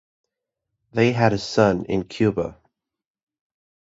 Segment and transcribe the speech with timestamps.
[0.93, 2.57] They had a son in Cuba.